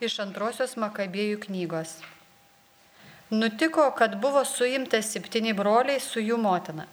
iš 0.00 0.18
antrosios 0.20 0.76
Makabėjų 0.76 1.38
knygos. 1.46 1.96
Nutiko, 3.30 3.88
kad 3.96 4.18
buvo 4.20 4.44
suimtas 4.44 5.08
septyni 5.14 5.54
broliai 5.56 6.00
su 6.02 6.20
jų 6.20 6.36
motina. 6.38 6.84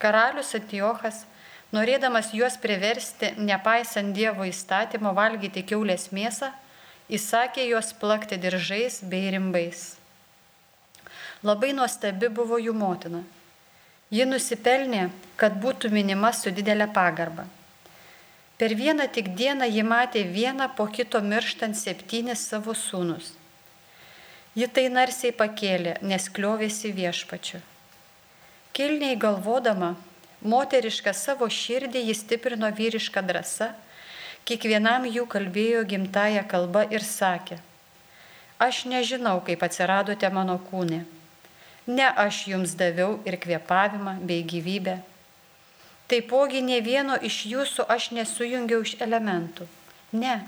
Karalius 0.00 0.54
Antiochas, 0.56 1.26
norėdamas 1.74 2.32
juos 2.34 2.56
priversti, 2.58 3.34
nepaisant 3.36 4.14
Dievo 4.16 4.46
įstatymo 4.48 5.12
valgyti 5.14 5.62
keulės 5.68 6.08
mėsą, 6.14 6.50
įsakė 7.12 7.68
juos 7.68 7.92
plakti 8.00 8.38
diržais 8.40 9.02
bei 9.04 9.28
rimbais. 9.34 9.98
Labai 11.44 11.74
nuostabi 11.76 12.32
buvo 12.34 12.58
jų 12.58 12.72
motina. 12.74 13.22
Ji 14.10 14.24
nusipelnė, 14.24 15.10
kad 15.36 15.60
būtų 15.60 15.92
minima 15.92 16.32
su 16.32 16.50
didelė 16.50 16.88
pagarba. 16.90 17.44
Per 18.58 18.74
vieną 18.74 19.06
tik 19.14 19.28
dieną 19.38 19.66
ji 19.70 19.82
matė 19.86 20.24
vieną 20.26 20.66
po 20.76 20.88
kito 20.90 21.20
mirštant 21.22 21.78
septynis 21.78 22.40
savo 22.50 22.72
sūnus. 22.74 23.30
Ji 24.58 24.66
tai 24.74 24.88
narsiai 24.90 25.30
pakėlė, 25.30 25.92
nes 26.02 26.24
kliovėsi 26.34 26.90
viešpačiu. 26.90 27.60
Kilniai 28.74 29.14
galvodama, 29.14 29.92
moterišką 30.42 31.12
savo 31.14 31.46
širdį 31.46 32.02
jis 32.08 32.24
stiprino 32.24 32.70
vyrišką 32.74 33.22
drąsą, 33.28 33.68
kiekvienam 34.42 35.06
jų 35.06 35.28
kalbėjo 35.30 35.84
gimtają 35.92 36.42
kalbą 36.50 36.82
ir 36.90 37.06
sakė, 37.06 37.60
aš 38.58 38.84
nežinau, 38.90 39.38
kaip 39.46 39.62
atsiradote 39.62 40.30
mano 40.34 40.58
kūne. 40.70 41.04
Ne 41.86 42.10
aš 42.26 42.42
jums 42.50 42.74
daviau 42.74 43.20
ir 43.22 43.38
kvėpavimą 43.38 44.18
bei 44.26 44.42
gyvybę 44.42 44.98
Taipogi 46.08 46.62
ne 46.64 46.78
vieno 46.80 47.18
iš 47.20 47.42
jūsų 47.50 47.84
aš 47.92 48.06
nesujungiau 48.16 48.80
iš 48.80 48.94
elementų. 49.04 49.66
Ne. 50.16 50.38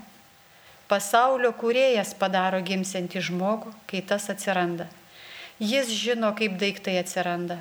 Pasaulio 0.89 1.51
kūrėjas 1.53 2.15
padaro 2.17 2.63
gimsiantį 2.65 3.21
žmogų, 3.27 3.75
kai 3.91 4.01
tas 4.01 4.31
atsiranda. 4.33 4.87
Jis 5.61 5.93
žino, 5.93 6.31
kaip 6.39 6.55
daiktai 6.63 6.95
atsiranda. 7.03 7.59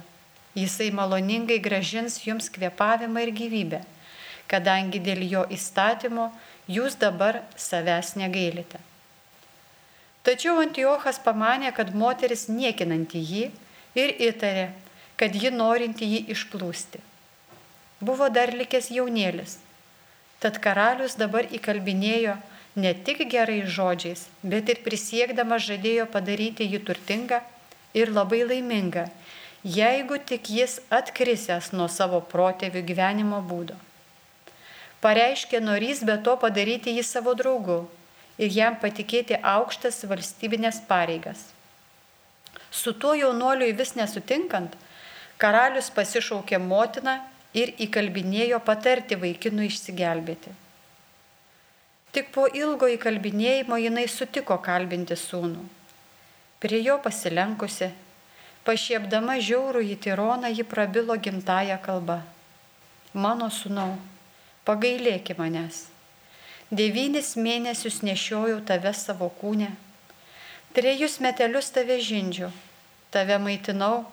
Jisai 0.55 0.87
maloningai 0.95 1.57
gražins 1.59 2.15
jums 2.23 2.47
kvėpavimą 2.55 3.25
ir 3.25 3.33
gyvybę, 3.41 3.81
kadangi 4.47 5.03
dėl 5.03 5.25
jo 5.27 5.43
įstatymo 5.51 6.29
jūs 6.71 6.95
dabar 7.03 7.41
savęs 7.59 8.13
negailite. 8.15 8.79
Tačiau 10.23 10.55
Antiochas 10.63 11.19
pamanė, 11.19 11.75
kad 11.75 11.91
moteris 11.91 12.47
niekinanti 12.47 13.19
jį 13.19 13.45
ir 13.99 14.17
įtarė, 14.31 14.69
kad 15.19 15.35
ji 15.35 15.51
norinti 15.51 16.07
jį 16.07 16.25
išplūsti 16.31 17.08
buvo 17.99 18.29
dar 18.29 18.53
likęs 18.55 18.89
jaunėlis. 18.95 19.57
Tad 20.39 20.59
karalius 20.63 21.17
dabar 21.19 21.47
įkalbinėjo 21.51 22.37
ne 22.79 22.93
tik 22.93 23.25
gerais 23.31 23.67
žodžiais, 23.75 24.27
bet 24.43 24.69
ir 24.71 24.81
prisiekdamas 24.85 25.65
žadėjo 25.67 26.07
padaryti 26.13 26.67
jį 26.67 26.79
turtingą 26.87 27.41
ir 27.93 28.11
labai 28.15 28.45
laimingą, 28.47 29.09
jeigu 29.63 30.19
tik 30.31 30.49
jis 30.49 30.79
atkrisęs 30.89 31.73
nuo 31.75 31.89
savo 31.91 32.21
protėvių 32.33 32.83
gyvenimo 32.91 33.41
būdo. 33.43 33.75
Pareiškė 35.03 35.59
norys 35.63 36.03
be 36.03 36.17
to 36.23 36.35
padaryti 36.39 36.95
jį 36.95 37.03
savo 37.07 37.33
draugu 37.35 37.81
ir 38.39 38.51
jam 38.55 38.75
patikėti 38.79 39.39
aukštas 39.43 40.03
valstybinės 40.07 40.81
pareigas. 40.87 41.49
Su 42.71 42.93
tuo 42.93 43.15
jaunuoliui 43.17 43.73
vis 43.75 43.95
nesutinkant, 43.97 44.75
karalius 45.41 45.89
pasišaukė 45.95 46.59
motiną 46.63 47.17
ir 47.57 47.73
įkalbinėjo 47.81 48.59
patarti 48.65 49.17
vaikinui 49.19 49.69
išsigelbėti. 49.69 50.53
Tik 52.13 52.31
po 52.33 52.47
ilgo 52.49 52.89
įkalbinėjimo 52.89 53.77
jinai 53.77 54.07
sutiko 54.09 54.57
kalbinti 54.65 55.17
sūnų. 55.17 55.61
Prie 56.59 56.79
jo 56.81 56.97
pasilenkusi, 57.01 57.91
pašiepdama 58.65 59.37
žiaurų 59.39 59.83
į 59.93 59.97
tironą, 60.05 60.49
ji 60.49 60.65
prabilo 60.65 61.15
gimtają 61.15 61.77
kalbą. 61.81 62.19
Mano 63.13 63.49
sūnau, 63.53 63.93
pagailėki 64.65 65.37
manęs. 65.37 65.85
Devynis 66.69 67.33
mėnesius 67.37 68.03
nešiojau 68.05 68.59
tave 68.65 68.91
savo 68.93 69.31
kūne, 69.39 69.71
trejus 70.77 71.17
metelius 71.23 71.71
tave 71.73 71.97
žindžiu, 71.97 72.51
tave 73.09 73.39
maitinau 73.41 74.03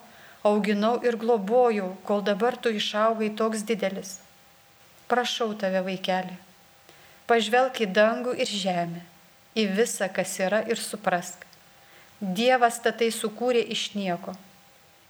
auginau 0.44 0.98
ir 1.04 1.16
globojau, 1.16 1.96
kol 2.04 2.22
dabar 2.22 2.56
tu 2.56 2.68
išaugai 2.68 3.30
toks 3.36 3.64
didelis. 3.68 4.18
Prašau 5.08 5.54
tave, 5.54 5.80
vaikeli, 5.86 6.34
pažvelk 7.30 7.80
į 7.84 7.90
dangų 7.94 8.34
ir 8.42 8.50
žemę, 8.50 9.02
į 9.54 9.68
visą, 9.78 10.08
kas 10.12 10.34
yra 10.42 10.64
ir 10.66 10.82
suprask. 10.82 11.46
Dievas 12.20 12.80
tatai 12.82 13.12
sukūrė 13.12 13.62
iš 13.72 13.90
nieko. 13.94 14.34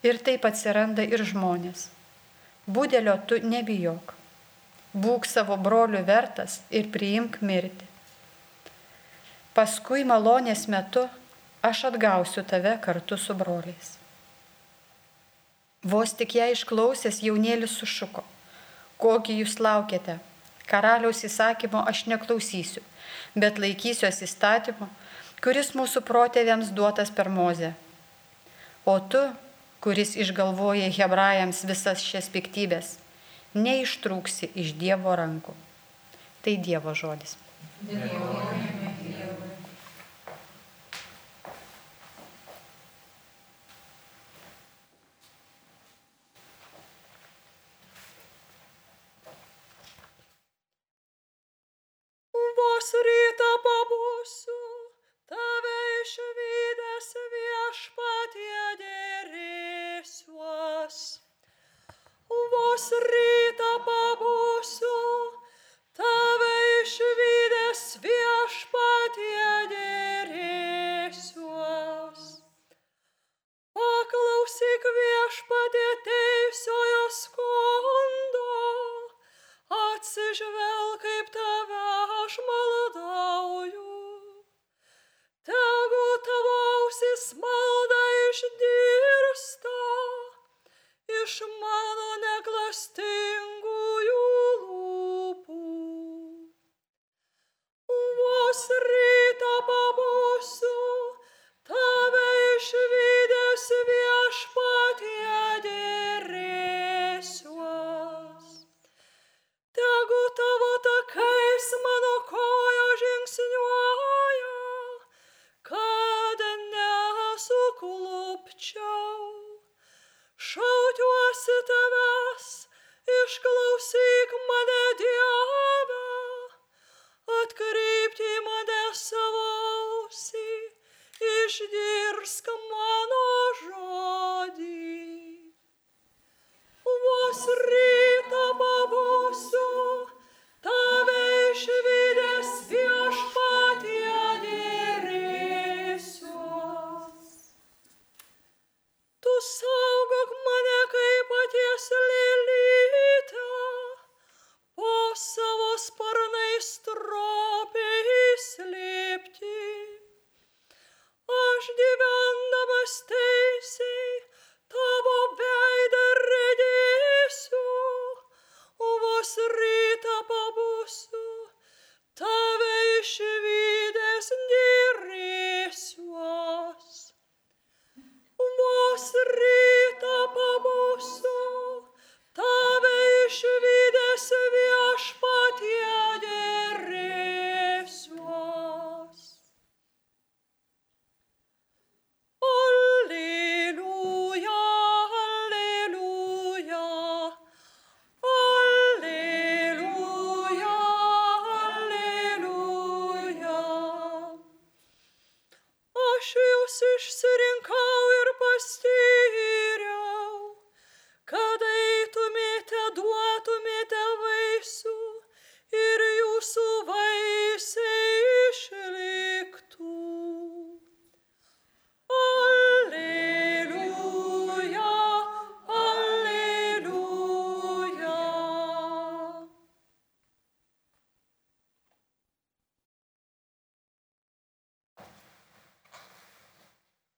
Ir 0.03 0.19
taip 0.23 0.45
atsiranda 0.45 1.03
ir 1.07 1.23
žmonės. 1.25 1.89
Būdelio 2.67 3.17
tu 3.27 3.39
nebijok. 3.43 4.15
Būk 4.93 5.27
savo 5.29 5.57
brolių 5.57 6.03
vertas 6.07 6.61
ir 6.71 6.91
priimk 6.93 7.39
mirtį. 7.41 7.87
Paskui 9.57 10.05
malonės 10.05 10.67
metu 10.69 11.07
aš 11.65 11.87
atgausiu 11.91 12.43
tave 12.45 12.77
kartu 12.83 13.17
su 13.17 13.35
broliais. 13.35 13.96
Vos 15.85 16.15
tik 16.17 16.35
ją 16.39 16.49
išklausęs 16.55 17.21
jaunėlis 17.23 17.77
sušuko. 17.81 18.25
Kokį 19.03 19.41
jūs 19.43 19.59
laukiate? 19.61 20.19
Karaliaus 20.67 21.23
įsakymo 21.27 21.85
aš 21.87 22.07
neklausysiu, 22.11 22.83
bet 23.39 23.61
laikysiuos 23.63 24.23
įstatymu, 24.27 24.89
kuris 25.45 25.75
mūsų 25.79 26.03
protėviams 26.09 26.73
duotas 26.75 27.13
per 27.15 27.31
mozę. 27.31 27.75
O 28.87 28.99
tu, 28.99 29.23
kuris 29.85 30.17
išgalvoja 30.19 30.89
hebrajams 30.97 31.63
visas 31.69 32.03
šias 32.03 32.31
piktybės, 32.35 32.97
neištrūksi 33.55 34.51
iš 34.59 34.75
Dievo 34.81 35.15
rankų. 35.19 35.55
Tai 36.43 36.59
Dievo 36.67 36.97
žodis. 36.99 37.37
Dėkojame. 37.87 38.86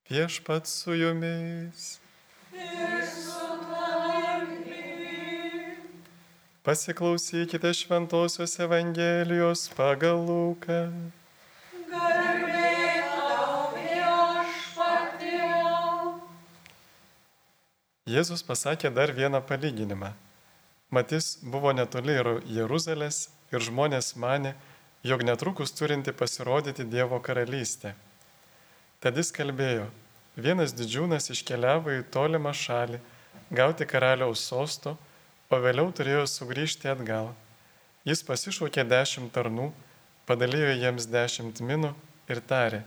Viešpat 0.09 0.67
su 0.67 0.93
jumis. 0.93 1.99
Pasiklausykite 6.63 7.73
Šventojios 7.73 8.59
Evangelijos 8.59 9.69
pagal 9.77 10.17
Luką. 10.25 10.89
Jėzus 18.09 18.41
pasakė 18.41 18.89
dar 18.89 19.13
vieną 19.13 19.45
palyginimą. 19.45 20.15
Matys 20.89 21.37
buvo 21.45 21.69
netoli 21.69 22.17
Jeru- 22.17 22.41
Jeruzalės 22.49 23.27
ir 23.53 23.61
žmonės 23.61 24.15
mane, 24.17 24.57
jog 25.05 25.21
netrukus 25.21 25.69
turinti 25.69 26.09
pasirodyti 26.11 26.81
Dievo 26.89 27.21
karalystė. 27.21 27.93
Tad 28.99 29.15
jis 29.15 29.29
kalbėjo, 29.31 29.85
vienas 30.35 30.73
didžiūnas 30.75 31.29
iškeliavo 31.31 31.93
į 32.01 32.07
tolimą 32.11 32.51
šalį, 32.51 32.97
gauti 33.55 33.85
karaliaus 33.87 34.41
sosto, 34.43 34.97
o 35.47 35.59
vėliau 35.63 35.93
turėjo 35.95 36.25
sugrįžti 36.27 36.89
atgal. 36.91 37.29
Jis 38.03 38.25
pasišaukė 38.27 38.83
dešimt 38.83 39.31
tarnų, 39.31 39.69
padalijo 40.27 40.73
jiems 40.75 41.07
dešimt 41.09 41.61
minų 41.63 41.93
ir 42.27 42.41
tarė, 42.51 42.81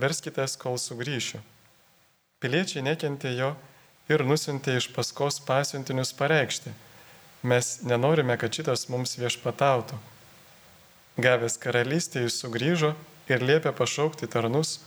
verskitės, 0.00 0.56
kol 0.56 0.80
sugrįšiu. 0.80 1.42
Piliečiai 2.40 2.86
nekentė 2.88 3.34
jo 3.36 3.52
ir 4.08 4.24
nusintė 4.24 4.78
iš 4.80 4.88
paskos 4.96 5.42
pasiuntinius 5.44 6.14
pareikšti, 6.16 6.72
mes 7.44 7.70
nenorime, 7.84 8.38
kad 8.40 8.48
šitas 8.48 8.88
mums 8.88 9.14
viešpatautų. 9.20 10.00
Gavęs 11.20 11.60
karalystę 11.60 12.24
jis 12.24 12.40
sugrįžo 12.40 12.94
ir 13.28 13.44
liepė 13.44 13.76
pašaukti 13.76 14.26
tarnus, 14.32 14.78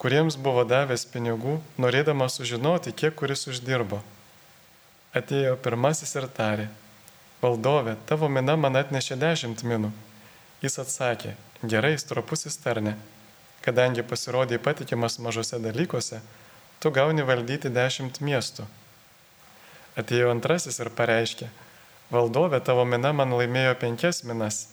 kuriems 0.00 0.38
buvo 0.40 0.64
davęs 0.64 1.04
pinigų, 1.12 1.58
norėdamas 1.76 2.38
sužinoti, 2.38 2.94
kiek 2.96 3.12
kuris 3.20 3.44
uždirbo. 3.50 4.00
Atėjo 5.12 5.58
pirmasis 5.60 6.14
ir 6.16 6.24
tarė, 6.32 6.68
valdove, 7.42 7.96
tavo 8.08 8.30
mina 8.32 8.56
man 8.56 8.80
atnešė 8.80 9.18
dešimt 9.20 9.64
minų. 9.66 9.90
Jis 10.64 10.78
atsakė, 10.80 11.34
gerai, 11.64 11.92
stropusis 12.00 12.56
tarne, 12.62 12.94
kadangi 13.64 14.04
pasirodė 14.06 14.60
patikimas 14.62 15.18
mažose 15.20 15.60
dalykuose, 15.60 16.22
tu 16.80 16.92
gauni 16.96 17.26
valdyti 17.26 17.68
dešimt 17.68 18.22
miestų. 18.24 18.64
Atėjo 20.00 20.32
antrasis 20.32 20.80
ir 20.80 20.92
pareiškė, 20.96 21.50
valdove, 22.14 22.62
tavo 22.64 22.88
mina 22.88 23.12
man 23.12 23.36
laimėjo 23.36 23.76
penkias 23.84 24.24
minas. 24.24 24.64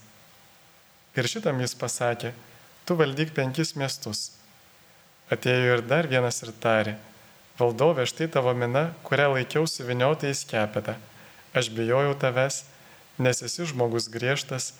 Ir 1.19 1.27
šitam 1.27 1.59
jis 1.59 1.75
pasakė, 1.75 2.35
tu 2.88 2.95
valdyk 2.95 3.35
penkis 3.35 3.75
miestus. 3.75 4.37
Atėjo 5.27 5.75
ir 5.75 5.81
dar 5.83 6.07
vienas 6.07 6.39
ir 6.45 6.53
tarė, 6.63 6.94
valdove, 7.59 8.06
štai 8.07 8.29
tavo 8.31 8.53
mina, 8.56 8.94
kurią 9.03 9.33
laikiau 9.33 9.68
suviniotą 9.68 10.29
į 10.31 10.38
skepetą. 10.39 10.95
Aš 11.51 11.68
bijojau 11.75 12.13
tavęs, 12.21 12.62
nes 13.19 13.44
esi 13.44 13.65
žmogus 13.68 14.07
griežtas, 14.13 14.71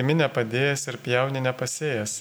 imi 0.00 0.16
nepadėjęs 0.18 0.88
ir 0.90 0.98
pjauni 1.04 1.44
nepasėjęs. 1.44 2.16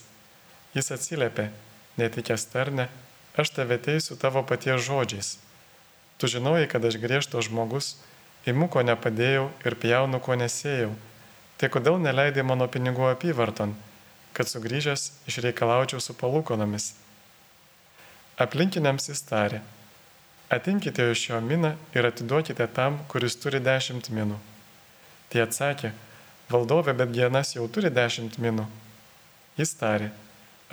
Jis 0.75 0.93
atsiliepė, 0.93 1.49
netikęs 1.97 2.45
tarne, 2.53 2.89
aš 3.33 3.55
tave 3.57 3.79
teisiu 3.81 4.19
tavo 4.19 4.43
paties 4.45 4.85
žodžiais. 4.85 5.35
Tu 6.21 6.29
žinojai, 6.29 6.69
kad 6.69 6.85
aš 6.85 7.01
griežtas 7.01 7.49
žmogus, 7.49 7.95
imu 8.45 8.69
ko 8.69 8.85
nepadėjau 8.85 9.49
ir 9.65 9.81
pjaunu 9.81 10.21
ko 10.21 10.37
nesėjau. 10.37 10.93
Tai 11.57 11.69
kodėl 11.73 11.97
neleidai 12.01 12.45
mano 12.45 12.69
pinigų 12.69 13.09
apyvarton, 13.09 13.73
kad 14.37 14.49
sugrįžęs 14.49 15.25
išreikalaučiau 15.29 15.97
su 15.97 16.13
palūkonomis? 16.13 16.93
Aplinkiniams 18.41 19.05
jis 19.11 19.19
tarė, 19.27 19.59
atinkite 20.49 21.03
iš 21.13 21.27
jo 21.29 21.39
miną 21.45 21.75
ir 21.93 22.07
atiduokite 22.07 22.65
tam, 22.73 22.97
kuris 23.11 23.35
turi 23.37 23.59
dešimt 23.61 24.09
minų. 24.09 24.39
Tie 25.29 25.43
atsakė, 25.43 25.91
valdovė, 26.49 26.95
bet 26.97 27.11
dienas 27.13 27.53
jau 27.53 27.67
turi 27.69 27.91
dešimt 27.93 28.39
minų. 28.41 28.65
Jis 29.59 29.75
tarė, 29.77 30.09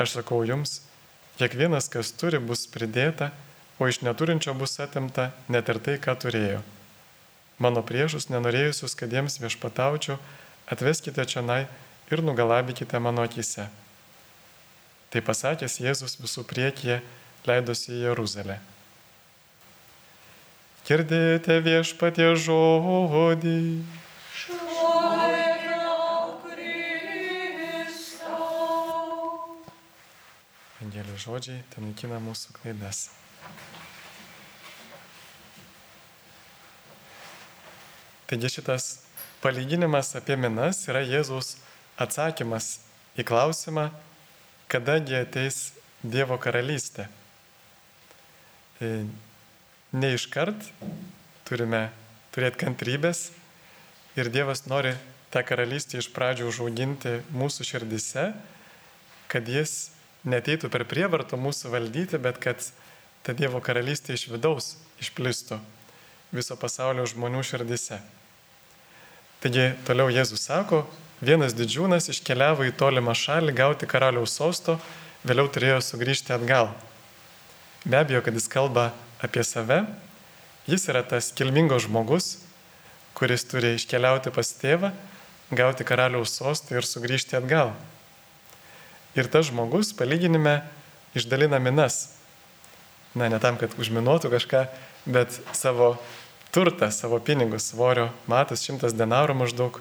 aš 0.01 0.17
sakau 0.17 0.41
jums, 0.49 0.79
kiekvienas, 1.37 1.91
kas 1.93 2.15
turi, 2.17 2.41
bus 2.41 2.65
pridėta, 2.73 3.35
o 3.79 3.91
iš 3.91 4.01
neturinčio 4.07 4.57
bus 4.57 4.79
atimta 4.81 5.29
net 5.53 5.69
ir 5.69 5.83
tai, 5.85 5.99
ką 6.01 6.17
turėjo. 6.25 6.65
Mano 7.61 7.85
priešus 7.85 8.31
nenorėjusius, 8.33 8.97
kad 8.97 9.13
jiems 9.13 9.39
viešpataučiau, 9.43 10.17
atveskite 10.73 11.27
čia 11.29 11.45
nai 11.45 11.67
ir 12.09 12.25
nugalabykite 12.25 12.97
mano 13.03 13.29
akise. 13.29 13.69
Tai 15.13 15.25
pasakęs 15.25 15.81
Jėzus 15.85 16.17
visų 16.23 16.49
priekyje 16.49 17.03
leidosi 17.49 17.95
į 17.97 18.03
Jeruzalę. 18.07 18.59
Girdėjote 20.89 21.59
viešpatie 21.61 22.31
žodį. 22.41 23.59
Angelijos 30.81 31.27
žodžiai 31.27 31.61
ten 31.75 31.91
naikina 31.91 32.21
mūsų 32.25 32.55
klaidas. 32.57 33.09
Taigi 38.29 38.49
šitas 38.57 38.89
palyginimas 39.45 40.15
apie 40.17 40.41
minas 40.41 40.83
yra 40.89 41.05
Jėzaus 41.05 41.59
atsakymas 42.01 42.79
į 43.21 43.29
klausimą, 43.29 43.91
kadagi 44.73 45.21
ateis 45.21 45.75
Dievo 46.01 46.37
karalystė. 46.41 47.09
E, 48.81 49.07
Ne 49.89 50.11
iškart 50.13 50.67
turime 51.49 51.87
turėti 52.35 52.61
kantrybės 52.61 53.31
ir 54.21 54.29
Dievas 54.29 54.67
nori 54.69 54.91
tą 55.33 55.41
karalystę 55.49 55.97
iš 55.97 56.11
pradžių 56.13 56.51
užauginti 56.51 57.15
mūsų 57.33 57.65
širdise, 57.65 58.27
kad 59.33 59.49
jis 59.49 59.89
neteitų 60.29 60.69
per 60.69 60.85
prievartą 60.91 61.39
mūsų 61.41 61.73
valdyti, 61.73 62.21
bet 62.21 62.37
kad 62.37 62.61
ta 63.25 63.33
Dievo 63.33 63.63
karalystė 63.65 64.13
iš 64.13 64.27
vidaus 64.29 64.75
išplistų 65.01 65.57
viso 66.37 66.59
pasaulio 66.61 67.07
žmonių 67.09 67.41
širdise. 67.41 68.03
Taigi 69.41 69.71
toliau 69.89 70.13
Jėzus 70.13 70.45
sako, 70.51 70.83
vienas 71.25 71.57
didžiūnas 71.57 72.11
iškeliavo 72.13 72.69
į 72.69 72.77
tolimą 72.77 73.17
šalį 73.17 73.57
gauti 73.57 73.89
karaliaus 73.89 74.37
sosto, 74.37 74.77
vėliau 75.25 75.49
turėjo 75.49 75.81
sugrįžti 75.89 76.37
atgal. 76.37 76.75
Be 77.85 78.01
abejo, 78.01 78.23
kad 78.25 78.35
jis 78.35 78.49
kalba 78.51 78.91
apie 79.23 79.45
save, 79.45 79.85
jis 80.67 80.89
yra 80.91 81.05
tas 81.07 81.31
kilmingas 81.35 81.87
žmogus, 81.87 82.39
kuris 83.15 83.47
turi 83.47 83.75
iškeliauti 83.77 84.33
pas 84.35 84.51
tėvą, 84.61 84.93
gauti 85.55 85.87
karaliaus 85.87 86.35
sostą 86.39 86.79
ir 86.79 86.87
sugrįžti 86.87 87.39
atgal. 87.39 87.73
Ir 89.19 89.31
tas 89.31 89.49
žmogus 89.49 89.95
palyginime 89.97 90.61
išdalina 91.19 91.59
minas. 91.59 92.15
Na, 93.17 93.31
ne 93.33 93.39
tam, 93.43 93.57
kad 93.59 93.73
užminuotų 93.81 94.31
kažką, 94.35 94.67
bet 95.09 95.41
savo 95.57 95.97
turtą, 96.55 96.91
savo 96.93 97.19
pinigus, 97.25 97.71
svorio 97.73 98.11
matas 98.31 98.63
šimtas 98.67 98.95
denarų 98.95 99.35
maždaug. 99.39 99.81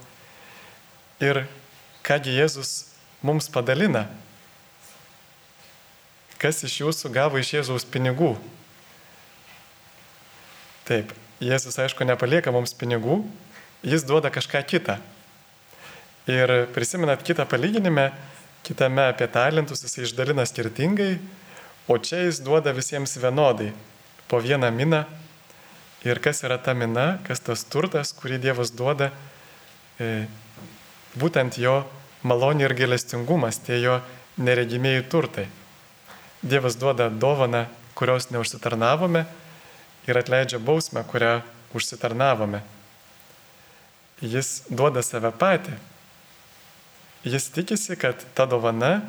Ir 1.21 1.43
kągi 2.07 2.37
Jėzus 2.37 2.93
mums 3.25 3.49
padalina? 3.51 4.07
Kas 6.37 6.61
iš 6.65 6.81
jūsų 6.83 7.09
gavo 7.13 7.39
iš 7.41 7.55
Jėzaus 7.55 7.85
pinigų? 7.89 8.35
Taip, 10.85 11.09
Jėzus 11.41 11.77
aišku 11.81 12.05
nepalieka 12.05 12.53
mums 12.53 12.75
pinigų, 12.77 13.19
jis 13.85 14.05
duoda 14.05 14.29
kažką 14.33 14.61
kitą. 14.69 14.99
Ir 16.29 16.67
prisimenat 16.75 17.25
kitą 17.25 17.45
palyginimą, 17.49 18.11
kitame 18.67 19.09
apie 19.09 19.27
talentus 19.31 19.83
jis 19.85 19.97
išdalina 20.05 20.45
skirtingai, 20.45 21.17
o 21.87 21.97
čia 21.97 22.25
jis 22.25 22.41
duoda 22.45 22.73
visiems 22.75 23.17
vienodai, 23.17 23.71
po 24.27 24.41
vieną 24.43 24.71
miną. 24.75 25.05
Ir 26.05 26.19
kas 26.23 26.43
yra 26.45 26.59
ta 26.61 26.75
mina, 26.77 27.17
kas 27.25 27.41
tas 27.41 27.65
turtas, 27.65 28.13
kurį 28.13 28.37
Dievas 28.43 28.69
duoda, 28.75 29.09
e, 29.99 30.27
būtent 31.17 31.57
jo 31.57 31.79
malonė 32.27 32.67
ir 32.67 32.75
gelestingumas, 32.77 33.57
tie 33.65 33.79
jo 33.81 33.97
neregimieji 34.37 35.07
turtai. 35.09 35.47
Dievas 36.41 36.77
duoda 36.77 37.09
dovaną, 37.09 37.65
kurios 37.97 38.29
neužsitarnavome 38.29 39.25
ir 40.07 40.17
atleidžia 40.17 40.59
bausmę, 40.59 41.03
kurią 41.03 41.41
užsitarnavome. 41.73 42.61
Jis 44.21 44.63
duoda 44.69 45.03
save 45.05 45.31
patį. 45.33 45.75
Jis 47.27 47.49
tikisi, 47.53 47.97
kad 47.99 48.21
ta 48.37 48.45
dovana, 48.45 49.01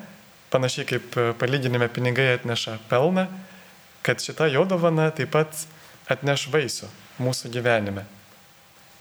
panašiai 0.50 0.88
kaip 0.88 1.18
palyginime 1.38 1.88
pinigai 1.92 2.32
atneša 2.34 2.78
pelną, 2.88 3.28
kad 4.02 4.24
šita 4.24 4.48
jo 4.52 4.64
dovana 4.68 5.10
taip 5.12 5.32
pat 5.36 5.66
atneš 6.08 6.48
vaisių 6.52 6.88
mūsų 7.20 7.52
gyvenime. 7.52 8.06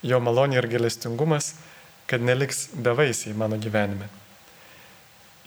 Jo 0.04 0.20
malonė 0.22 0.60
ir 0.60 0.68
gelestingumas, 0.70 1.54
kad 2.08 2.22
neliks 2.24 2.68
bevaisiai 2.76 3.34
mano 3.36 3.58
gyvenime. 3.60 4.08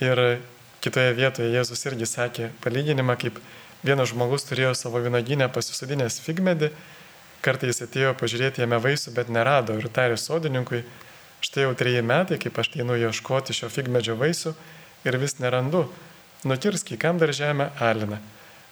Ir 0.01 0.41
kitoje 0.81 1.13
vietoje 1.17 1.51
Jėzus 1.53 1.85
irgi 1.85 2.07
sakė 2.09 2.49
palyginimą, 2.63 3.15
kaip 3.21 3.37
vienas 3.85 4.11
žmogus 4.11 4.45
turėjo 4.49 4.73
savo 4.77 5.01
vynoginę 5.03 5.47
pasisodinęs 5.53 6.19
figmedį, 6.25 6.71
kartais 7.45 7.81
atėjo 7.85 8.13
pažiūrėti 8.17 8.63
jame 8.63 8.79
vaisių, 8.81 9.13
bet 9.17 9.29
nerado 9.33 9.77
ir 9.77 9.89
tarė 9.93 10.17
sodininkui, 10.17 10.83
štai 11.41 11.67
jau 11.67 11.73
treji 11.77 12.01
metai, 12.05 12.37
kaip 12.41 12.57
aš 12.61 12.73
einu 12.81 12.97
ieškoti 12.97 13.55
šio 13.57 13.69
figmedžio 13.73 14.17
vaisių 14.17 14.53
ir 15.05 15.17
vis 15.21 15.37
nerandu. 15.41 15.87
Nukirski, 16.45 16.97
kam 16.97 17.21
dar 17.21 17.33
žemę 17.37 17.69
alina. 17.79 18.17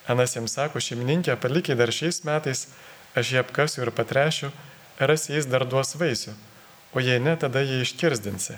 Anas 0.10 0.34
jam 0.34 0.48
sako, 0.50 0.82
šeimininkė, 0.82 1.36
palikiai 1.38 1.78
dar 1.78 1.94
šiais 1.94 2.24
metais, 2.26 2.66
aš 3.14 3.34
jį 3.36 3.44
apkasiu 3.44 3.86
ir 3.86 3.94
patrešiu, 3.94 4.50
rasi 4.98 5.36
jais 5.36 5.46
dar 5.50 5.68
duos 5.70 5.94
vaisių, 5.98 6.34
o 6.94 7.06
jei 7.06 7.22
ne, 7.22 7.36
tada 7.38 7.62
jį 7.62 7.84
iškirzdinsi. 7.86 8.58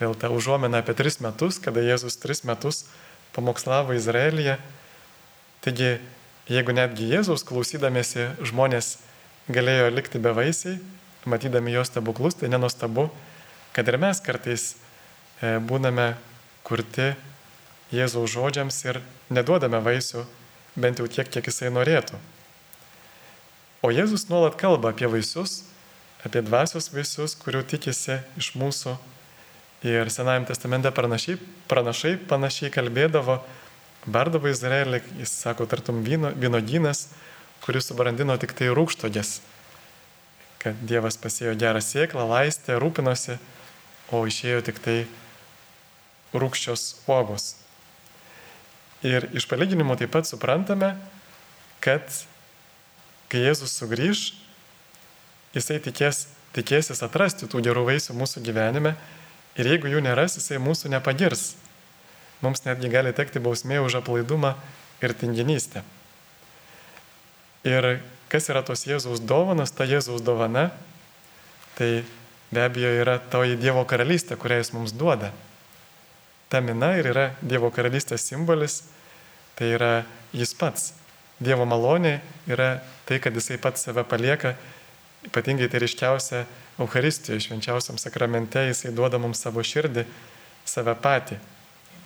Vėl 0.00 0.16
ta 0.16 0.30
užuomina 0.32 0.80
apie 0.80 0.94
tris 0.96 1.18
metus, 1.20 1.60
kada 1.60 1.82
Jėzus 1.84 2.16
tris 2.20 2.40
metus 2.48 2.86
pamokslavo 3.36 3.92
Izraelyje. 3.92 4.56
Taigi, 5.60 5.98
jeigu 6.48 6.72
netgi 6.72 7.10
Jėzaus 7.10 7.44
klausydamėsi 7.44 8.30
žmonės 8.48 8.94
galėjo 9.52 9.90
likti 9.92 10.22
bevaisiai, 10.22 10.78
matydami 11.28 11.74
jos 11.74 11.92
stebuklus, 11.92 12.38
tai 12.40 12.48
nenostabu, 12.48 13.10
kad 13.76 13.88
ir 13.92 14.00
mes 14.00 14.22
kartais 14.24 14.72
e, 14.72 15.58
būname 15.60 16.14
kurti 16.64 17.12
Jėzaus 17.92 18.32
žodžiams 18.32 18.80
ir 18.86 19.02
neduodame 19.28 19.82
vaisių 19.84 20.24
bent 20.80 21.00
jau 21.00 21.08
tiek, 21.10 21.28
kiek 21.28 21.44
jisai 21.44 21.68
norėtų. 21.74 22.16
O 23.84 23.90
Jėzus 23.92 24.28
nuolat 24.30 24.56
kalba 24.60 24.94
apie 24.94 25.08
vaisius, 25.10 25.62
apie 26.24 26.42
dvasios 26.44 26.90
vaisius, 26.92 27.36
kurių 27.36 27.64
tikisi 27.68 28.20
iš 28.40 28.52
mūsų. 28.60 28.96
Ir 29.86 30.10
Senajame 30.12 30.48
testamente 30.48 30.90
pranašai, 30.92 31.38
pranašai 31.70 32.16
panašiai 32.28 32.72
kalbėdavo, 32.74 33.38
bardavo 34.04 34.50
Izraelį, 34.50 35.00
jis 35.22 35.32
sako, 35.44 35.64
tartum 35.70 36.02
vyno, 36.04 36.34
vynogynas, 36.36 37.06
kuris 37.64 37.88
subrandino 37.88 38.36
tik 38.40 38.52
tai 38.56 38.68
rūkštogės 38.76 39.38
kad 40.60 40.76
Dievas 40.84 41.16
pasėjo 41.20 41.54
gerą 41.58 41.80
sėklą, 41.80 42.26
laistė, 42.28 42.76
rūpinosi, 42.80 43.38
o 44.12 44.20
išėjo 44.28 44.60
tik 44.66 44.80
tai 44.84 44.96
rūkščios 46.36 47.06
uogos. 47.08 47.54
Ir 49.06 49.30
iš 49.32 49.46
palyginimo 49.48 49.96
taip 49.96 50.12
pat 50.12 50.28
suprantame, 50.28 50.92
kad 51.80 52.04
kai 53.32 53.40
Jėzus 53.46 53.72
sugrįž, 53.80 54.26
jisai 55.56 55.78
tikės, 55.80 56.26
tikėsis 56.52 57.00
atrasti 57.06 57.48
tų 57.48 57.62
gerų 57.64 57.86
vaisių 57.88 58.18
mūsų 58.18 58.44
gyvenime 58.44 58.92
ir 59.58 59.70
jeigu 59.72 59.90
jų 59.90 60.02
neras, 60.04 60.36
jisai 60.38 60.60
mūsų 60.62 60.92
nepagirs. 60.94 61.54
Mums 62.40 62.64
netgi 62.64 62.88
gali 62.92 63.12
tekti 63.16 63.42
bausmė 63.42 63.80
už 63.84 64.00
aplaidumą 64.00 64.54
ir 65.04 65.14
tinginystę. 65.16 65.82
Ir 67.68 67.98
kas 68.32 68.48
yra 68.48 68.62
tos 68.64 68.86
Jėzaus 68.88 69.20
dovanas, 69.20 69.72
ta 69.74 69.84
Jėzaus 69.84 70.22
dovana, 70.24 70.70
tai 71.76 72.04
be 72.50 72.64
abejo 72.64 72.94
yra 73.02 73.18
toji 73.20 73.58
Dievo 73.60 73.84
karalystė, 73.84 74.38
kurią 74.40 74.62
jis 74.62 74.72
mums 74.76 74.94
duoda. 74.96 75.34
Ta 76.48 76.62
mina 76.64 76.94
ir 76.98 77.10
yra 77.12 77.26
Dievo 77.42 77.68
karalystės 77.74 78.24
simbolis, 78.30 78.80
tai 79.58 79.74
yra 79.76 79.92
jis 80.32 80.54
pats. 80.56 80.94
Dievo 81.40 81.66
malonė 81.68 82.20
yra 82.48 82.78
tai, 83.08 83.20
kad 83.20 83.36
jisai 83.36 83.58
pats 83.60 83.84
save 83.86 84.04
palieka, 84.08 84.54
ypatingai 85.28 85.68
tai 85.68 85.82
ryškiausia 85.84 86.44
Euharistijoje, 86.80 87.44
švenčiausiam 87.44 87.98
sakramente, 88.00 88.62
jisai 88.70 88.94
duoda 88.96 89.20
mums 89.20 89.42
savo 89.42 89.62
širdį, 89.64 90.06
save 90.64 90.94
patį, 90.96 91.36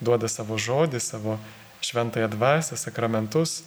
duoda 0.02 0.28
savo 0.28 0.59
žodį, 0.59 1.00
savo 1.00 1.38
šventąją 1.85 2.28
dvasę, 2.33 2.78
sakramentus 2.81 3.62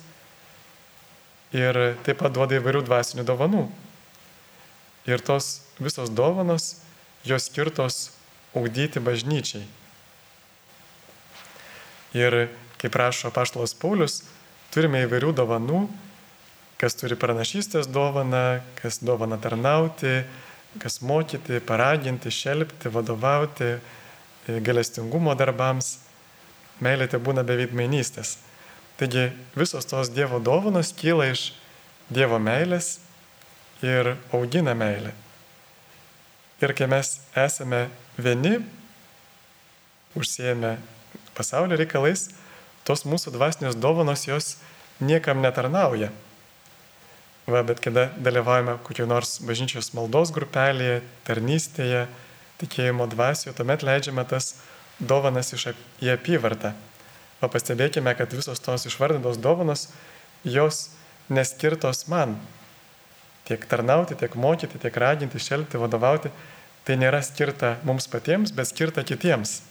ir 1.56 1.78
taip 2.04 2.20
pat 2.20 2.34
duoda 2.36 2.58
įvairių 2.60 2.84
dvasinių 2.88 3.24
dovanų. 3.28 3.68
Ir 5.08 5.24
tos 5.24 5.62
visos 5.80 6.12
dovanos, 6.12 6.82
jos 7.24 7.48
skirtos 7.48 8.10
ugdyti 8.58 9.00
bažnyčiai. 9.00 9.64
Ir 12.18 12.50
kaip 12.82 12.92
prašo 12.94 13.32
Paštalas 13.32 13.76
Paulius, 13.78 14.22
turime 14.74 15.06
įvairių 15.06 15.32
dovanų, 15.38 15.86
kas 16.82 16.98
turi 16.98 17.18
pranašystės 17.20 17.88
dovaną, 17.90 18.60
kas 18.82 19.00
dovana 19.02 19.40
tarnauti, 19.42 20.22
kas 20.82 21.02
mokyti, 21.02 21.60
paraginti, 21.66 22.32
šelbti, 22.32 22.92
vadovauti, 22.94 23.78
galestingumo 24.64 25.36
darbams. 25.38 25.98
Meilė 26.84 27.08
tai 27.10 27.20
būna 27.24 27.44
beveik 27.48 27.74
mainystės. 27.76 28.38
Taigi 28.98 29.30
visos 29.58 29.86
tos 29.90 30.12
Dievo 30.14 30.40
dovanos 30.42 30.94
kyla 30.98 31.32
iš 31.34 31.52
Dievo 32.10 32.40
meilės 32.42 32.98
ir 33.86 34.16
augina 34.34 34.74
meilę. 34.78 35.14
Ir 36.62 36.74
kai 36.74 36.88
mes 36.90 37.20
esame 37.38 37.88
vieni, 38.18 38.58
užsiemę 40.18 40.78
pasaulio 41.38 41.78
reikalais, 41.78 42.32
tos 42.88 43.06
mūsų 43.06 43.36
dvasinės 43.36 43.78
dovanos 43.78 44.26
jos 44.26 44.56
niekam 45.00 45.44
netarnauja. 45.46 46.10
Va, 47.48 47.62
bet 47.64 47.80
kada 47.80 48.10
dalyvaujame 48.20 48.74
kokio 48.84 49.06
nors 49.08 49.38
bažnyčios 49.48 49.94
maldos 49.96 50.34
grupelėje, 50.36 51.00
tarnystėje, 51.24 52.02
tikėjimo 52.60 53.06
dvasioje, 53.08 53.54
tuomet 53.56 53.86
leidžiame 53.88 54.26
tas 54.28 54.58
dovanas 55.00 55.54
iš 55.56 55.70
į 56.04 56.12
apyvartą. 56.18 56.74
O 57.40 57.48
pastebėkime, 57.54 58.12
kad 58.20 58.34
visos 58.36 58.60
tos 58.60 58.84
išvardintos 58.90 59.40
dovanos, 59.40 59.86
jos 60.44 60.90
neskirtos 61.32 62.08
man. 62.12 62.36
Tiek 63.48 63.64
tarnauti, 63.72 64.18
tiek 64.20 64.36
mokyti, 64.36 64.82
tiek 64.84 65.00
raginti, 65.00 65.40
šelti, 65.40 65.80
vadovauti, 65.80 66.34
tai 66.84 67.00
nėra 67.00 67.22
skirta 67.24 67.78
mums 67.88 68.10
patiems, 68.12 68.52
bet 68.52 68.68
skirta 68.74 69.06
kitiems. 69.08 69.62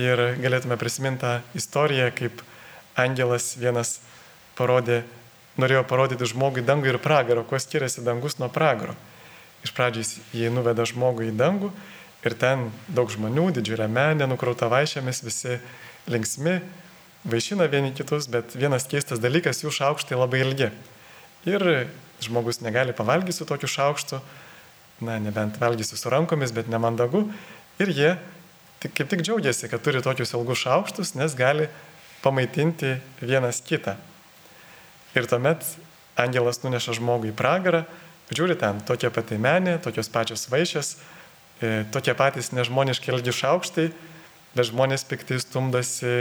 Ir 0.00 0.24
galėtume 0.40 0.80
prisiminti 0.80 1.24
tą 1.26 1.36
istoriją, 1.60 2.08
kaip 2.16 2.40
angelas 2.96 3.52
vienas 3.60 3.98
parodė, 4.56 5.02
norėjo 5.60 5.84
parodyti 5.88 6.28
žmogui 6.28 6.64
dangų 6.64 6.92
ir 6.92 6.98
pragarą, 7.02 7.44
kuo 7.48 7.58
skiriasi 7.60 8.04
dangus 8.04 8.38
nuo 8.40 8.48
pragaro. 8.52 8.96
Iš 9.64 9.72
pradžių 9.76 10.04
jį 10.36 10.50
nuveda 10.54 10.84
žmogų 10.86 11.30
į 11.30 11.36
dangų 11.36 11.72
ir 12.26 12.34
ten 12.38 12.68
daug 12.88 13.10
žmonių, 13.12 13.48
didžiulė 13.56 13.86
menė, 13.90 14.26
nukrauta 14.30 14.68
vaišėmis, 14.70 15.22
visi 15.24 15.58
linksmi, 16.10 16.58
vaišina 17.26 17.68
vieni 17.70 17.92
kitus, 17.96 18.28
bet 18.30 18.54
vienas 18.58 18.86
keistas 18.90 19.22
dalykas, 19.22 19.62
jų 19.64 19.72
šaukštai 19.74 20.18
labai 20.18 20.42
ilgi. 20.44 20.70
Ir 21.46 21.88
žmogus 22.22 22.60
negali 22.64 22.94
pavalgyti 22.96 23.36
su 23.36 23.46
tokiu 23.46 23.70
šaukštu, 23.70 24.20
na, 25.06 25.18
nebent 25.22 25.60
valgysi 25.60 25.98
su 25.98 26.10
rankomis, 26.10 26.54
bet 26.56 26.70
nemandagu. 26.72 27.26
Ir 27.82 27.92
jie 27.92 28.12
tik, 28.80 28.94
kaip 28.96 29.10
tik 29.12 29.22
džiaugiasi, 29.26 29.70
kad 29.70 29.82
turi 29.84 30.02
tokius 30.04 30.34
ilgus 30.34 30.62
šaukštus, 30.64 31.14
nes 31.18 31.36
gali 31.38 31.68
pamaitinti 32.24 32.96
vienas 33.20 33.60
kitą. 33.64 33.96
Ir 35.16 35.28
tuomet 35.28 35.64
angelas 36.16 36.60
nuneša 36.62 36.96
žmogų 36.98 37.30
į 37.32 37.36
pragarą, 37.36 37.84
žiūri 38.32 38.56
ten 38.60 38.82
tokia 38.84 39.10
pati 39.14 39.38
menė, 39.40 39.78
tokios 39.84 40.10
pačios 40.12 40.48
vaišės, 40.52 40.96
e, 41.60 41.84
tokie 41.94 42.14
patys 42.16 42.52
nežmoniški 42.56 43.12
ilgi 43.14 43.34
šaukštai 43.36 43.90
bet 44.56 44.70
žmonės 44.70 45.04
piktai 45.08 45.38
stumdosi 45.42 46.14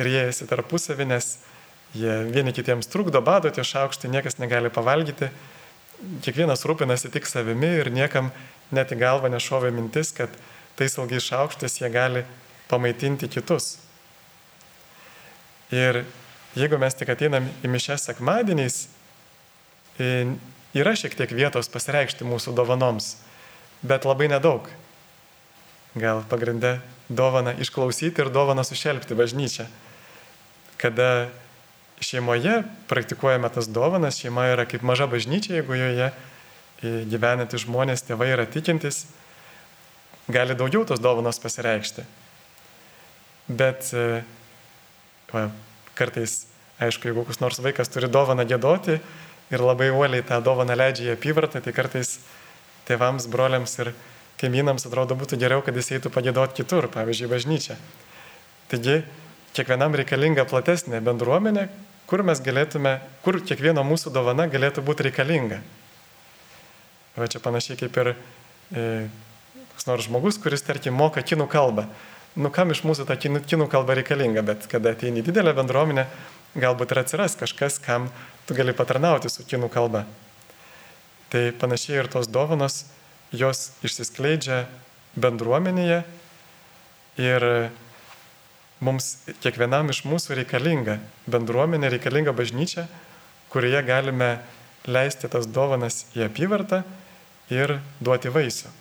ir 0.00 0.10
jėsi 0.10 0.46
tarpusavį, 0.50 1.08
nes 1.10 1.34
jie 1.98 2.12
vieni 2.30 2.54
kitiems 2.54 2.88
trukdo, 2.90 3.20
bado 3.24 3.50
tie 3.52 3.64
šaukštai, 3.66 4.10
niekas 4.12 4.38
negali 4.40 4.70
pavalgyti, 4.72 5.28
kiekvienas 6.24 6.64
rūpinasi 6.66 7.10
tik 7.12 7.28
savimi 7.28 7.70
ir 7.82 7.92
niekam 7.94 8.30
net 8.74 8.94
į 8.94 9.00
galvą 9.02 9.30
nešovė 9.32 9.72
mintis, 9.74 10.14
kad 10.16 10.32
tais 10.78 10.96
ilgais 10.98 11.26
šaukštais 11.26 11.80
jie 11.82 11.90
gali 11.92 12.24
pamaitinti 12.70 13.28
kitus. 13.30 13.76
Ir 15.72 16.02
jeigu 16.58 16.78
mes 16.80 16.96
tik 16.98 17.12
ateinam 17.12 17.48
į 17.64 17.70
mišęs 17.72 18.08
sekmadieniais, 18.10 18.86
yra 19.98 20.94
šiek 20.96 21.16
tiek 21.18 21.32
vietos 21.36 21.70
pasireikšti 21.72 22.26
mūsų 22.28 22.54
dovanoms, 22.56 23.16
bet 23.82 24.06
labai 24.08 24.28
nedaug. 24.32 24.68
Gal 25.98 26.22
pagrindę 26.28 26.78
dovana 27.12 27.52
išklausyti 27.60 28.24
ir 28.24 28.30
dovana 28.32 28.64
sušelbti 28.64 29.14
bažnyčią. 29.14 29.66
kada 30.82 31.28
šeimoje 32.00 32.62
praktikuojame 32.88 33.48
tas 33.54 33.68
dovanas, 33.68 34.18
šeima 34.18 34.48
yra 34.50 34.64
kaip 34.66 34.82
maža 34.82 35.06
bažnyčia, 35.06 35.60
jeigu 35.60 35.76
joje 35.78 36.08
gyvenantys 36.82 37.62
žmonės, 37.62 38.02
tėvai 38.02 38.32
yra 38.34 38.46
tikintis, 38.50 39.04
gali 40.26 40.56
daugiau 40.58 40.82
tos 40.88 40.98
dovanos 40.98 41.38
pasireikšti. 41.38 42.02
Bet 43.46 43.92
va, 45.30 45.44
kartais, 45.98 46.46
aišku, 46.82 47.10
jeigu 47.10 47.24
koks 47.26 47.40
nors 47.42 47.60
vaikas 47.62 47.90
turi 47.92 48.10
dovaną 48.10 48.46
gėdoti 48.48 48.98
ir 49.52 49.64
labai 49.64 49.90
uoliai 49.92 50.24
tą 50.26 50.40
dovaną 50.44 50.76
leidžia 50.78 51.12
į 51.12 51.16
apyvartą, 51.16 51.60
tai 51.62 51.74
kartais 51.76 52.18
tėvams, 52.88 53.28
broliams 53.30 53.76
ir 53.82 53.92
kaimynams 54.40 54.86
atrodo 54.88 55.16
būtų 55.18 55.38
geriau, 55.38 55.62
kad 55.62 55.76
jis 55.76 55.92
eitų 55.96 56.10
pagėdoti 56.14 56.62
kitur, 56.62 56.88
pavyzdžiui, 56.92 57.30
bažnyčią. 57.30 57.76
Taigi, 58.72 59.02
kiekvienam 59.56 59.94
reikalinga 59.98 60.46
platesnė 60.48 61.02
bendruomenė, 61.04 61.68
kur 62.10 62.24
mes 62.26 62.40
galėtume, 62.44 62.96
kur 63.24 63.38
kiekvieno 63.44 63.84
mūsų 63.86 64.12
dovana 64.14 64.48
galėtų 64.50 64.84
būti 64.84 65.06
reikalinga. 65.08 65.60
Va 67.16 67.28
čia 67.28 67.42
panašiai 67.44 67.76
kaip 67.76 67.98
ir 68.00 68.14
e, 68.14 68.82
koks 69.74 69.88
nors 69.88 70.08
žmogus, 70.08 70.40
kuris, 70.40 70.64
tarkim, 70.64 70.96
moka 70.96 71.22
kinų 71.24 71.46
kalbą. 71.52 71.86
Nu, 72.32 72.48
kam 72.48 72.70
iš 72.72 72.80
mūsų 72.88 73.04
ta 73.04 73.18
kinų, 73.20 73.42
kinų 73.44 73.66
kalba 73.68 73.98
reikalinga, 73.98 74.40
bet 74.46 74.64
kada 74.72 74.94
ateini 74.96 75.20
didelę 75.24 75.52
bendruomenę, 75.52 76.06
galbūt 76.56 76.94
ir 76.94 77.02
atsiras 77.02 77.36
kažkas, 77.36 77.76
kam 77.84 78.08
tu 78.48 78.56
gali 78.56 78.72
patarnauti 78.76 79.28
su 79.28 79.44
kinų 79.44 79.68
kalba. 79.72 80.06
Tai 81.28 81.44
panašiai 81.60 82.00
ir 82.00 82.08
tos 82.12 82.30
dovanos, 82.32 82.86
jos 83.36 83.74
išsiskleidžia 83.84 84.64
bendruomenėje 85.20 86.02
ir 87.20 87.48
mums 88.80 89.14
kiekvienam 89.44 89.92
iš 89.92 90.02
mūsų 90.08 90.40
reikalinga 90.40 90.98
bendruomenė, 91.28 91.92
reikalinga 91.92 92.32
bažnyčia, 92.36 92.88
kurioje 93.52 93.84
galime 93.84 94.38
leisti 94.88 95.28
tas 95.28 95.44
dovanas 95.46 96.06
į 96.16 96.30
apyvartą 96.30 96.80
ir 97.52 97.76
duoti 98.00 98.32
vaisių. 98.32 98.72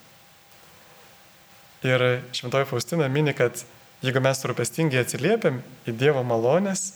Ir 1.81 2.21
Šventoji 2.35 2.67
Faustina 2.69 3.07
mini, 3.09 3.33
kad 3.33 3.63
jeigu 4.05 4.21
mes 4.21 4.43
rūpestingai 4.45 5.01
atsiliepiam 5.01 5.61
į 5.89 5.95
Dievo 5.97 6.21
malonės, 6.25 6.91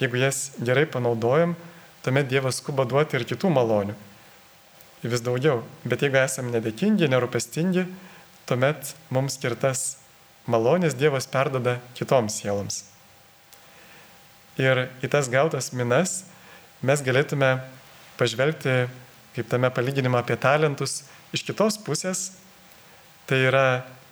jeigu 0.00 0.20
jas 0.20 0.50
gerai 0.60 0.84
panaudojam, 0.88 1.54
tuomet 2.04 2.28
Dievas 2.28 2.60
skuba 2.60 2.84
duoti 2.88 3.16
ir 3.16 3.24
kitų 3.28 3.48
malonių. 3.52 3.96
Vis 5.06 5.22
daugiau. 5.24 5.62
Bet 5.86 6.04
jeigu 6.04 6.20
esame 6.20 6.52
nedėkingi, 6.52 7.08
nerūpestingi, 7.08 7.86
tuomet 8.48 8.92
mums 9.12 9.38
skirtas 9.38 9.86
malonės 10.50 10.96
Dievas 10.98 11.28
perdada 11.30 11.78
kitoms 11.96 12.36
sieloms. 12.40 12.84
Ir 14.60 14.86
į 15.04 15.10
tas 15.12 15.28
gautas 15.32 15.72
minas 15.76 16.22
mes 16.84 17.02
galėtume 17.04 17.56
pažvelgti, 18.20 18.86
kaip 19.36 19.48
tame 19.52 19.68
palyginime 19.72 20.16
apie 20.20 20.36
talentus, 20.40 21.04
iš 21.32 21.44
kitos 21.44 21.76
pusės. 21.80 22.30
Tai 23.26 23.40
yra 23.42 23.66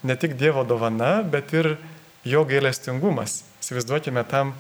ne 0.05 0.17
tik 0.21 0.37
Dievo 0.39 0.63
dovana, 0.69 1.23
bet 1.25 1.53
ir 1.57 1.75
jo 2.29 2.45
gailestingumas. 2.49 3.43
Įsivaizduokime 3.65 4.25
tam, 4.29 4.53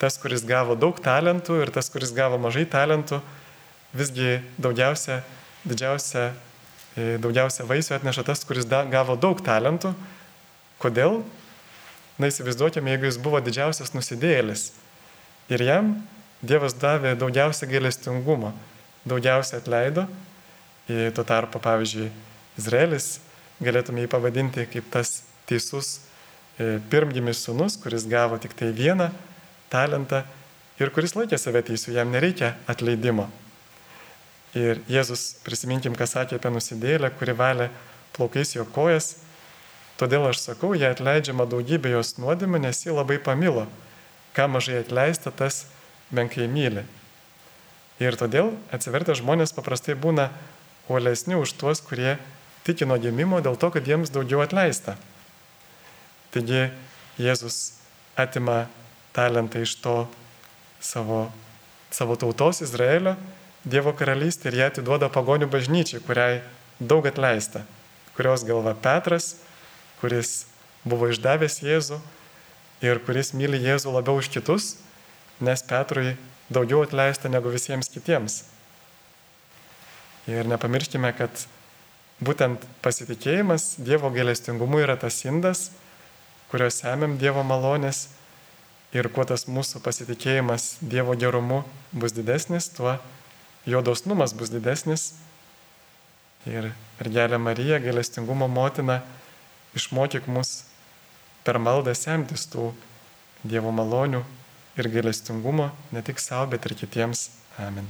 tas, 0.00 0.20
kuris 0.20 0.44
gavo 0.46 0.76
daug 0.78 1.00
talentų 1.00 1.62
ir 1.64 1.72
tas, 1.74 1.88
kuris 1.92 2.12
gavo 2.16 2.38
mažai 2.40 2.66
talentų, 2.68 3.18
visgi 3.96 4.38
daugiausia, 4.60 5.22
didžiausia, 5.64 6.30
e, 6.94 7.16
daugiausia 7.20 7.66
vaisių 7.68 7.96
atneša 7.98 8.28
tas, 8.30 8.44
kuris 8.46 8.68
da, 8.68 8.84
gavo 8.88 9.16
daug 9.18 9.40
talentų 9.44 9.94
Kodėl? 10.80 11.18
Na 12.20 12.28
įsivaizduokime, 12.30 12.94
jeigu 12.94 13.08
jis 13.08 13.18
buvo 13.20 13.40
didžiausias 13.44 13.92
nusidėjėlis 13.92 14.70
ir 15.52 15.64
jam 15.64 15.92
Dievas 16.40 16.72
davė 16.72 17.12
daugiausia 17.20 17.66
gailestingumo, 17.68 18.54
daugiausia 19.04 19.58
atleido, 19.60 20.06
ir 20.88 21.12
tuo 21.12 21.24
tarpu, 21.28 21.60
pavyzdžiui, 21.60 22.06
Izraelis 22.56 23.18
galėtume 23.60 24.04
jį 24.04 24.10
pavadinti 24.12 24.66
kaip 24.72 24.90
tas 24.92 25.20
teisus 25.48 25.98
e, 26.58 26.78
pirmgimis 26.92 27.44
sunus, 27.46 27.78
kuris 27.80 28.06
gavo 28.10 28.38
tik 28.40 28.56
tai 28.58 28.72
vieną 28.76 29.10
talentą 29.72 30.24
ir 30.80 30.92
kuris 30.94 31.16
laikė 31.16 31.38
save 31.38 31.62
teisų, 31.68 31.94
jam 31.98 32.12
nereikia 32.12 32.54
atleidimo. 32.70 33.28
Ir 34.58 34.80
Jėzus, 34.90 35.36
prisiminkim, 35.46 35.94
ką 35.94 36.08
sakė 36.10 36.40
apie 36.40 36.50
nusidėlę, 36.50 37.12
kuri 37.18 37.36
valė 37.38 37.68
plaukais 38.16 38.56
jo 38.56 38.64
kojas 38.74 39.14
Todėl 40.00 40.30
aš 40.30 40.38
sakau, 40.40 40.72
jai 40.72 40.94
atleidžiama 40.94 41.44
daugybė 41.44 41.90
jos 41.92 42.14
nuodėmė, 42.16 42.62
nes 42.64 42.78
ji 42.86 42.94
labai 42.96 43.18
pamilo. 43.20 43.66
Ką 44.32 44.46
mažai 44.48 44.78
atleista, 44.80 45.28
tas 45.28 45.66
menkai 46.08 46.46
myli. 46.48 46.86
Ir 48.00 48.16
todėl 48.16 48.54
atsivertę 48.72 49.12
žmonės 49.18 49.52
paprastai 49.52 49.98
būna 50.00 50.30
uolesni 50.88 51.36
už 51.36 51.52
tuos, 51.60 51.84
kurie 51.84 52.14
tiki 52.66 52.88
nuodėmimo 52.88 53.40
dėl 53.44 53.58
to, 53.60 53.70
kad 53.74 53.86
jiems 53.86 54.12
daugiau 54.12 54.42
atleista. 54.44 54.96
Taigi 56.34 56.68
Jėzus 57.20 57.80
atima 58.18 58.64
talentą 59.16 59.62
iš 59.64 59.74
to 59.82 59.96
savo, 60.80 61.28
savo 61.90 62.16
tautos 62.20 62.62
Izraelio, 62.64 63.16
Dievo 63.60 63.92
karalystė 63.92 64.48
ir 64.48 64.54
ją 64.56 64.66
atiduoda 64.70 65.10
pagonių 65.12 65.44
bažnyčiai, 65.52 66.00
kuriai 66.00 66.38
daug 66.80 67.04
atleista, 67.04 67.60
kurios 68.16 68.40
galva 68.48 68.72
Petras, 68.72 69.34
kuris 70.00 70.46
buvo 70.88 71.10
išdavęs 71.12 71.58
Jėzų 71.60 71.98
ir 72.80 73.02
kuris 73.04 73.34
myli 73.36 73.60
Jėzų 73.60 73.92
labiau 73.92 74.22
už 74.22 74.30
kitus, 74.32 74.78
nes 75.44 75.60
Petrui 75.68 76.14
daugiau 76.48 76.86
atleista 76.86 77.28
negu 77.28 77.52
visiems 77.52 77.92
kitiems. 77.92 78.46
Ir 80.30 80.48
nepamirškime, 80.48 81.12
kad 81.18 81.44
būtent 82.20 82.64
pasitikėjimas 82.84 83.76
Dievo 83.80 84.10
gailestingumu 84.12 84.80
yra 84.84 84.96
tas 85.00 85.22
indas, 85.24 85.70
kurio 86.52 86.68
semiam 86.72 87.16
Dievo 87.18 87.42
malonės 87.46 88.08
ir 88.96 89.08
kuo 89.14 89.24
tas 89.24 89.46
mūsų 89.48 89.82
pasitikėjimas 89.84 90.76
Dievo 90.82 91.16
gerumu 91.16 91.62
bus 91.92 92.14
didesnis, 92.16 92.68
tuo 92.74 92.98
jo 93.66 93.82
dosnumas 93.84 94.34
bus 94.36 94.52
didesnis. 94.52 95.14
Ir 96.48 96.70
mergelė 96.98 97.38
Marija, 97.40 97.80
gailestingumo 97.84 98.48
motina, 98.48 99.00
išmokyk 99.76 100.28
mus 100.28 100.64
per 101.44 101.60
maldą 101.60 101.94
semtis 101.96 102.46
tų 102.52 102.70
Dievo 103.44 103.72
malonių 103.72 104.24
ir 104.80 104.88
gailestingumo 104.92 105.70
ne 105.92 106.04
tik 106.04 106.20
savo, 106.20 106.50
bet 106.52 106.68
ir 106.68 106.76
kitiems. 106.76 107.28
Amen. 107.60 107.88